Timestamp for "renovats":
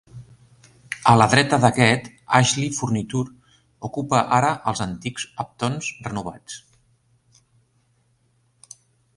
6.07-6.61